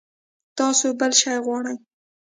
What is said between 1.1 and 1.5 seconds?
شی